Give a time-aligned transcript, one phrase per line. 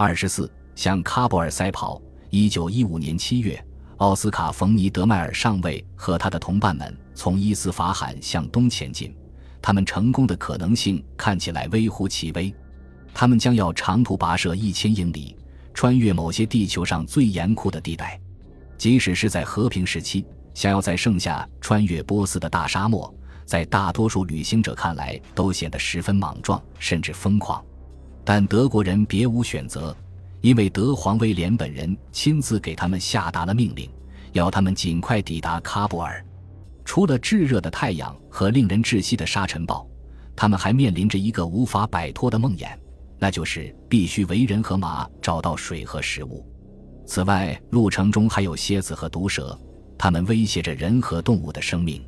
[0.00, 2.00] 二十四，向喀布尔赛跑。
[2.30, 3.60] 一九一五年七月，
[3.96, 9.12] 奥斯卡·冯·尼德迈尔上尉和他的同伴们从伊斯法罕向东前进，
[9.60, 12.54] 他们成功的可能性看起来微乎其微。
[13.12, 15.36] 他们将要长途跋涉一千英里，
[15.74, 18.20] 穿越某些地球上最严酷的地带。
[18.76, 20.24] 即使是在和平时期，
[20.54, 23.12] 想要在盛夏穿越波斯的大沙漠，
[23.44, 27.60] 在大多数旅行者看来都显得十分莽撞，甚至疯狂。
[28.28, 29.96] 但德国人别无选择。
[30.42, 33.90] 因为德皇威廉本人亲自给他们下达了命令，
[34.32, 36.22] 要他们尽快抵达喀布尔。
[36.84, 39.88] 除了炙热的太阳和令人窒息的沙尘暴，
[40.36, 42.68] 他们还面临着一个无法摆脱的梦魇，
[43.18, 46.46] 那就是必须为人和马找到水和食物。
[47.06, 49.58] 此外，路程中还有蝎子和毒蛇，
[49.96, 52.04] 它们威胁着人和动物的生命。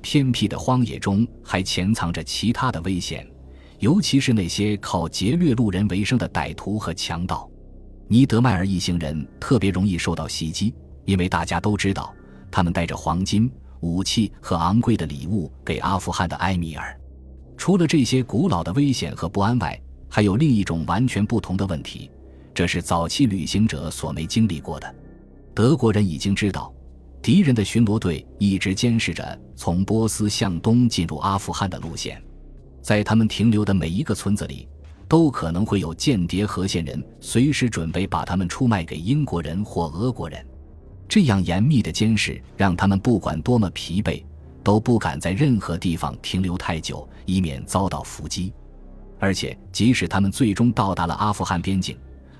[0.00, 3.30] 偏僻的荒野中还潜藏着其他的危险，
[3.80, 7.50] 尤其是那些靠劫掠路人为生的歹徒和强盗。
[8.08, 10.74] 尼德迈尔一行人特别容易受到袭击，
[11.06, 12.14] 因为大家都知道，
[12.50, 16.94] 他们带着黄金、武器和昂贵的礼物给阿富汗的埃米尔。
[17.56, 22.10] 除了这些古老的危险和不安外，还有另一种完全不同的问题，
[22.52, 24.94] 这是早期旅行者所没经历过的。
[25.54, 26.70] 德国人已经知道，
[27.22, 32.22] 敌人的巡逻队一直监视着从波斯向东进入阿富汗的路线，
[32.90, 34.66] 在他们停留的每一个村子里。
[35.06, 40.44] 都可能会有间谍和线人，随时准备把他们出卖给英国人或俄国人。
[41.08, 44.24] 这样严密的监视，让他们不管多么疲惫，
[44.64, 48.52] 都不敢在任何地方停留太久，以免遭到伏击。
[49.20, 51.96] 而且，即使他们最终到达了阿富汗边境，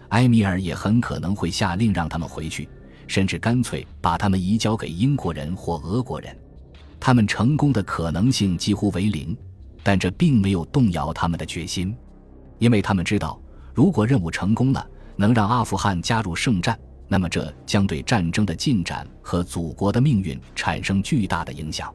[0.09, 2.69] 埃米尔也很可能会下令让他们回去，
[3.09, 6.37] 甚至干脆把他们移交给英国人或俄国人。
[7.01, 9.37] 他们成功的可能性几乎为零，
[9.83, 11.97] 但这并没有动摇他们的决心。
[12.59, 13.41] 因为他们知道，
[13.75, 14.87] 如果任务成功了，
[15.17, 16.79] 能让阿富汗加入圣战，
[17.09, 21.93] 那么这将对战争的进展和祖国的命运产生巨大的影响。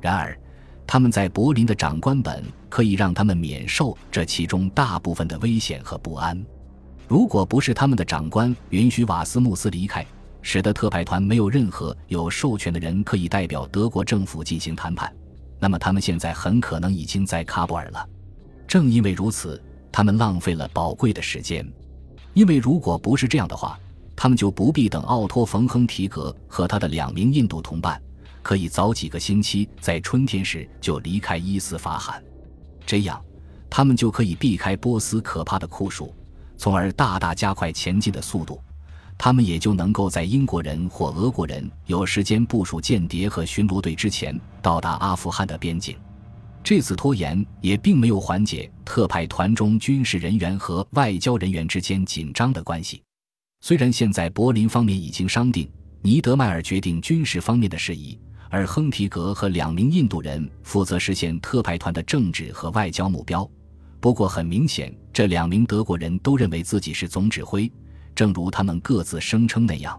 [0.00, 0.38] 然而，
[0.86, 6.40] 他们在柏林的长官本可以让他们免受这其中大部分的危险和不安。
[7.08, 10.06] 如果不是他们的长官允许瓦斯穆斯离开，
[10.42, 15.12] 使得特派团没有任何有授权的人可以代表德国政府进行谈判，
[15.58, 18.08] 那么他们现在很可能已经在喀布尔了。
[18.66, 19.62] 正因为如此。
[19.92, 21.66] 他们浪费了宝贵的时间，
[22.34, 23.80] 因为如果不是这样的话，
[24.14, 27.98] 他们就不必等奥托·冯·亨提格和他的两名印度同伴
[28.42, 32.22] 可以早几个星期在春天时就离开伊斯法罕，
[32.84, 33.18] 这样
[33.70, 36.14] 他们就可以避开波斯可怕的酷暑，
[36.58, 38.60] 从而大大加快前进的速度。
[39.18, 45.96] 他们也就能够在英国人或俄国人有时间部署间谍和巡逻队之前到达阿富汗的边境。
[46.62, 53.02] 这次拖延也并没有缓解特派团中军事人员和外交人员之间紧张的关系。
[53.60, 55.68] 虽然现在柏林方面已经商定，
[56.02, 58.18] 尼德迈尔决定军事方面的事宜，
[58.50, 63.48] 而亨提格和两名印度人负责实现特派团的政治和外交目标。
[63.98, 67.70] 不过，很明显，这两名德国人都认为自己是总指挥，
[68.16, 69.96] 正如他们各自声称那样。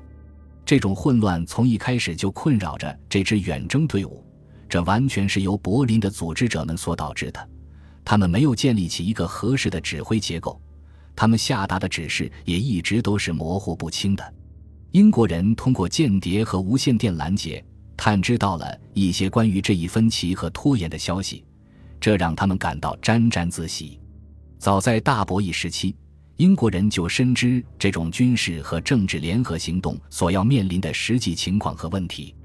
[0.66, 4.22] 这种混乱从一开始就困扰着这支远征队伍。
[4.68, 7.50] 这完全是由柏林的组织者们所导致的，
[8.04, 10.60] 他们没有建立起一个合适的指挥结构，
[11.16, 14.34] 他们下达的指示也一直都是模糊不清的。
[14.92, 17.64] 英国人通过间谍和无线电拦截
[17.96, 21.46] 探知到了一些关于这一分歧和拖延的消息，
[22.02, 23.98] 这让他们感到沾沾自喜。
[24.60, 25.96] 早在大博弈时期，
[26.38, 32.36] 英国人就深知这种军事和政治联合行动所要面临的实际情况和问题。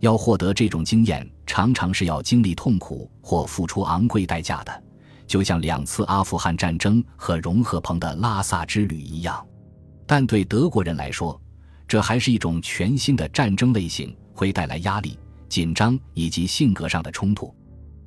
[0.00, 4.82] 要获得这种经验，常常是要经历痛苦或付出昂贵代价的，
[5.26, 9.46] 就像两次阿富汗战争和融合鹏的拉萨之旅一样。
[10.06, 11.38] 但对德国人来说，
[11.86, 15.18] 这还是一种全新的战争类型，会带来压力、
[15.50, 17.54] 紧张以及性格上的冲突。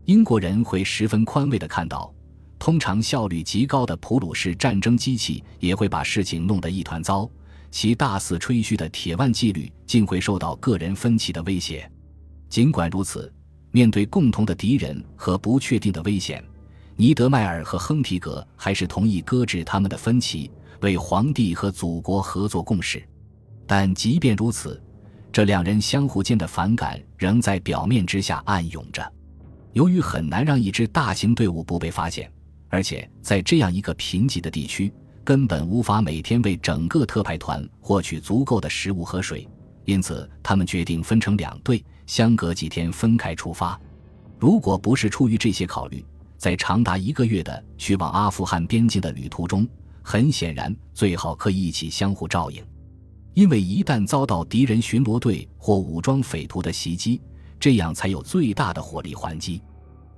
[0.06, 2.12] 英国人会十分宽慰地看到，
[2.60, 7.30] 通常效率极高的普鲁士战争机器也会把事情弄得一团糟。
[7.70, 11.90] 其大肆吹嘘的铁腕纪律竟会受到个人分歧的威胁。
[12.50, 13.32] 尽管如此，
[13.72, 16.44] 面对共同的敌人和不确定的危险，
[16.96, 20.50] 尼德迈尔和亨提格还是同意搁置他们的分歧，
[20.82, 23.04] 为皇帝和祖国合作共事。
[23.68, 24.82] 但即便如此，
[25.32, 29.14] 这两人相互间的反感仍在表面之下暗涌着。
[29.74, 32.32] 由于很难让一支大型队伍不被发现，
[32.70, 34.94] 而且在这样一个贫瘠的地区。
[35.24, 39.46] 根本无法每天为整个特派团获取足够的食物和水，
[39.84, 43.78] 因此他们决定分成两队，相隔几天分开出发。
[44.40, 46.02] 如果不是出于这些考虑，
[46.38, 49.68] 在长达一个月的去往阿富汗边境的旅途中，
[50.02, 52.64] 很显然，最好可以一起相互照应，
[53.34, 57.22] 因为一旦遭到敌人巡逻队或武装匪徒的袭击，
[57.60, 59.62] 这样才有最大的火力还击。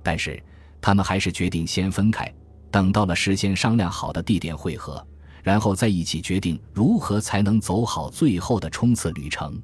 [0.04, 0.40] 但是，
[0.80, 2.32] 他们还是决定先分开，
[2.70, 5.04] 等到了事先商量好的地点会合，
[5.42, 9.60] 然后再一起决定如何才能走好最后的冲刺旅程。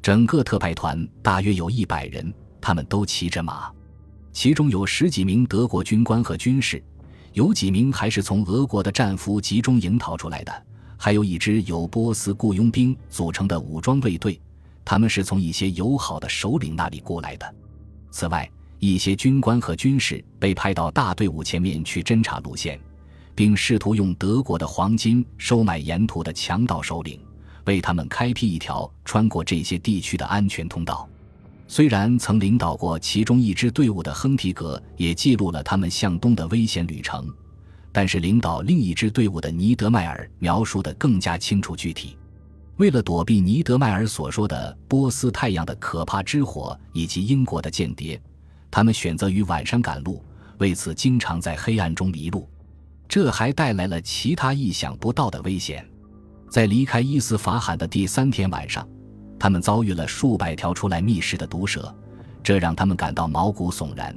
[0.00, 3.70] 整个特派团大约有一百人，他们都骑着马，
[4.32, 6.82] 其中有十几名德国军官和军士，
[7.32, 10.66] 有几名还是从俄国的战俘集中营逃出来的，
[10.96, 14.40] 还有一支由波斯雇佣兵组成的武装卫队，
[14.84, 17.54] 他们是从一些友好的首领那里过来的。
[18.12, 18.48] 此外，
[18.78, 22.78] 一些军官和军士被派到大队伍前面去侦察路线，
[23.34, 27.18] 并试图用德国的黄金收买沿途的强盗首领，
[27.64, 31.08] 为他们开辟一条穿过这些地区的安全通道。
[31.68, 37.28] 虽然曾领导过其中一支队伍的亨提格也记录了他们向东的危险旅程，
[37.90, 42.16] 但是领导另一支队伍的尼德迈尔描述的更加清楚具体。
[42.76, 48.20] 为了躲避尼德迈尔所说的波斯太阳的可怕之火以及英国的间谍。
[48.70, 50.22] 他们选择于晚上赶路，
[50.58, 52.48] 为此经常在黑暗中迷路，
[53.08, 55.88] 这还带来了其他意想不到的危险。
[56.50, 58.86] 在离开伊斯法罕的第三天晚上，
[59.38, 61.94] 他们遭遇了数百条出来觅食的毒蛇，
[62.42, 64.16] 这让他们感到毛骨悚然。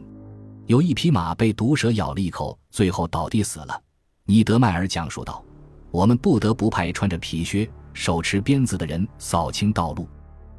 [0.68, 3.82] 有一匹马被毒蛇咬了一口，最后倒地死了。
[4.26, 5.44] 尼德迈尔讲述道
[5.90, 10.08] ：“我们不得不派穿着皮靴、手持鞭子的人扫清道路。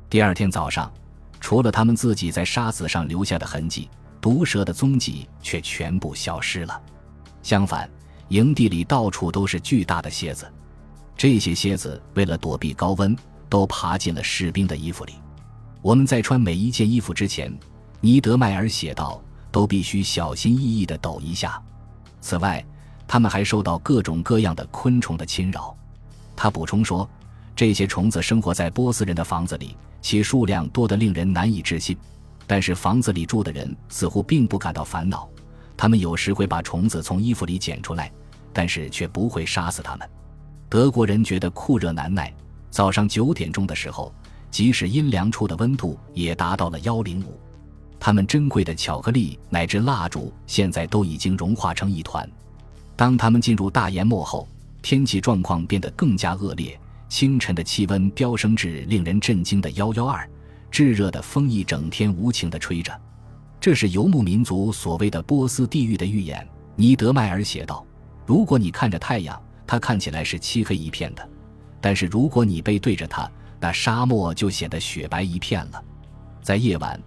[0.08, 0.93] 第二天早上。”
[1.40, 3.88] 除了他们自己在沙子上留下的痕迹，
[4.20, 6.81] 毒蛇的踪迹却全部消失了。
[7.42, 7.90] 相反，
[8.28, 10.46] 营地里到处都是巨大的蝎子。
[11.16, 13.16] 这些蝎子为了躲避高温，
[13.48, 15.14] 都爬进了士兵的衣服里。
[15.82, 17.52] 我们在穿每一件衣服之前，
[18.00, 19.20] 尼德迈尔写道，
[19.50, 21.60] 都必须小心翼翼地抖一下。
[22.20, 22.64] 此外，
[23.08, 25.75] 他们还受到各种各样的昆虫的侵扰。
[26.36, 27.08] 他补充说，
[27.55, 29.76] 这些虫子生活在波斯人的房子里。
[30.02, 31.94] 其数量多得令人难以置信，
[32.47, 35.29] 但是房子里住的人似乎并不感到烦恼。
[35.76, 38.11] 他们有时会把虫子从衣服里捡出来，
[38.50, 40.08] 但是却不会杀死它们。
[40.70, 42.32] 德国人觉得酷热难耐，
[42.70, 44.11] 早上九点钟的时候，
[44.50, 47.38] 即使阴凉处的温度也达到了幺零五。
[47.99, 52.26] 他们珍贵的巧克力乃至蜡烛现在都已经融化成一团。
[52.96, 54.49] 当他们进入大研末后，
[54.81, 56.81] 天气状况变得更加恶劣。
[57.10, 60.26] 清晨的气温飙升至令人震惊的幺幺二，
[60.70, 62.98] 炙热的风一整天无情地吹着，
[63.60, 66.48] 这是游牧民族所谓的波斯地狱的预演。
[66.76, 67.84] 尼德迈尔写道
[68.24, 71.22] ：“如果你看着太阳，它看起来是漆黑一片的；
[71.80, 73.28] 但是如果你背对着它，
[73.58, 75.84] 那沙漠就显得雪白一片了。”
[76.40, 76.98] 在夜晚，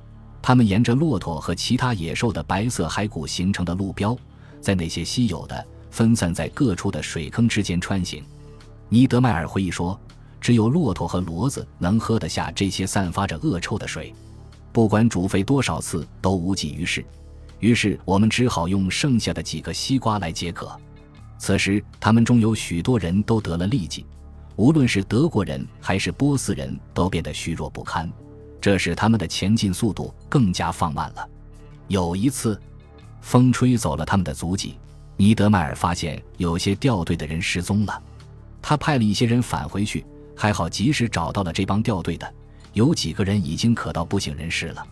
[0.41, 4.15] 他们沿着骆驼和其他野兽的白色骸骨形成的路标，
[4.59, 8.21] 在那些稀有的、分散在各处的水坑之间穿行。
[8.89, 9.99] 尼德迈尔回忆说
[10.39, 14.13] ：“只有骆驼和骡子能喝得下这些散发着恶臭的水，
[14.71, 17.03] 不管煮沸多少次都无济于事。
[17.59, 20.77] 于是我们只好用剩下的几个西瓜来解渴。
[21.39, 24.05] 此时，他们中有许多人都得了痢疾，
[24.55, 28.09] 无论是德国人还是波斯人都变得虚弱不堪，
[28.61, 31.27] 这使他们的前进速度更加放慢了。
[31.87, 32.61] 有一次，
[33.21, 34.77] 风吹走了他们的足迹，
[35.17, 38.01] 尼德迈尔发现有些掉队的人失踪了。”
[38.63, 40.03] 他派了一些人返回去，
[40.35, 42.33] 还好及时找到了这帮掉队的。
[42.71, 44.83] 有几个人已经渴到不省人事了。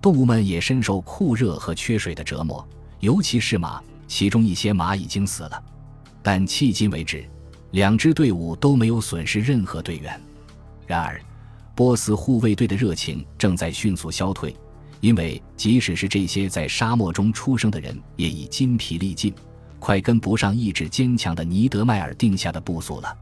[0.00, 2.64] 动物们也深受酷热和缺水的折磨，
[3.00, 5.64] 尤其是马，其中一些马已经死了。
[6.22, 7.28] 但迄今为止，
[7.72, 10.20] 两支队伍都没有损失任何队员。
[10.86, 11.20] 然而，
[11.74, 14.54] 波斯护卫队的热情正在迅速消退，
[15.00, 19.34] 因为即使是这些在沙漠中出生的人，也已筋疲力尽。
[19.86, 23.16] 快跟不上意志坚强的尼德迈尔定下的步速了。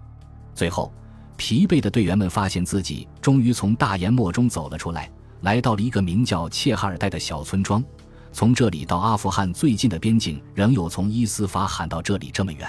[0.54, 0.90] 最后，
[1.36, 5.10] 疲惫的队员们发现自己终于从大研末中走了出来，
[5.42, 7.84] 来到了一个名叫切哈尔代的小村庄。
[8.32, 12.66] 从这里到阿富汗最近的边境，仍有从伊斯法罕到这里这么远。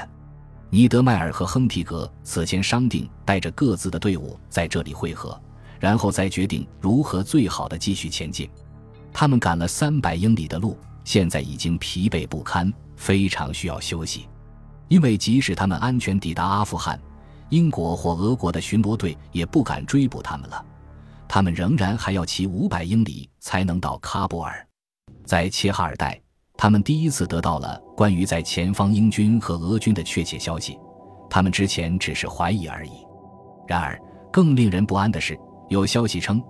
[0.69, 5.41] 尼德迈尔和亨提格此前商定，带着各自的队伍在这里汇合，
[5.79, 8.49] 然后再决定如何最好的继续前进。
[9.13, 12.69] 他们赶了三百英里的路，现在已经疲惫不堪。
[12.95, 14.27] 非常需要休息，
[14.87, 16.99] 因为即使他们安全抵达阿富汗，
[17.49, 20.65] 英国或俄国的巡逻队也不敢追捕他们了。
[21.27, 24.65] 他们仍然还要骑五百英里才能到喀布尔。
[25.25, 26.21] 在切哈尔代，
[26.55, 30.77] 他们第一次得到了关于在前方英军和俄军的确切消息，
[31.29, 32.91] 他们之前只是怀疑而已。
[33.67, 33.99] 然而，
[34.31, 35.37] 更令人不安的是，
[35.69, 36.41] 有消息称，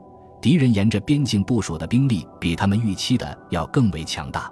[0.42, 4.52] 敌人沿着边境部署的兵力比他们预期的要更为强大。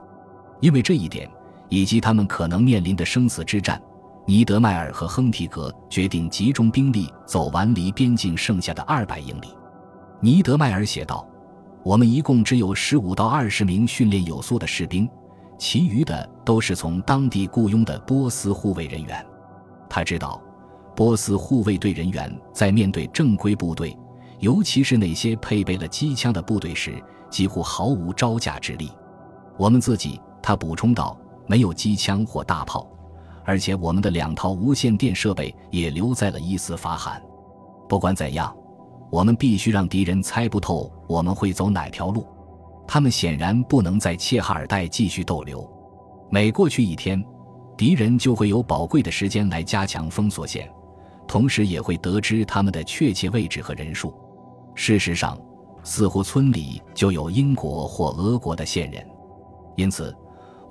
[0.62, 1.30] 因为这一点。
[1.70, 3.82] 以及他们可能面临的生死之战，
[4.26, 9.48] 尼德迈尔和亨提格决定集中兵力走完离边境剩下的二百英里。
[10.20, 11.28] 尼德迈尔写道
[11.84, 15.10] ：“我们一共只有十五到二十名训练有素的士兵，
[15.58, 19.26] 其余的都是从当地雇佣的波斯护卫人员。”
[19.90, 20.42] 他知道，
[20.96, 23.98] 波斯护卫队人员在面对正规部队，
[24.40, 28.90] 尤其是那些配备了机枪的部队时，几乎毫无招架之力。
[29.58, 31.18] 我们自己，他补充道，
[31.48, 32.88] 没有机枪或大炮，
[33.46, 37.22] 而且我们的两套无线电设备也留在了伊斯法罕。
[37.88, 38.56] 不管怎样，
[39.12, 42.26] 我们必须让敌人猜不透我们会走哪条路。
[42.88, 45.68] 他们显然不能在切哈尔带继续逗留。
[46.30, 47.24] 每过去一天。
[47.76, 50.72] 敌人就会有宝贵的时间来加强封锁线，
[51.28, 54.14] 同时也会得知他们的确切位置和人数。
[54.76, 55.36] 事实上，
[55.84, 59.04] 似乎村里就有英国或俄国的线人，
[59.76, 60.16] 因此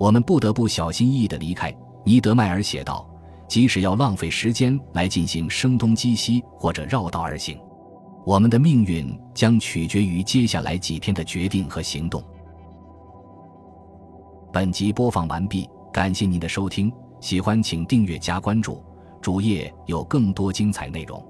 [0.03, 1.73] 我们不得不小心翼翼地离开。
[2.03, 3.09] 尼德迈尔写道
[3.47, 7.57] ：“即使要浪费时间来进行声东击西或者绕道而行，
[8.25, 12.21] 我们的命运将取决于接下来几天的决定和行动。”
[14.51, 15.69] 本集播放完毕。
[15.93, 16.91] 感谢您的收听，
[17.21, 18.83] 喜欢请订阅加关注，
[19.21, 21.23] 主页有更多精彩内容。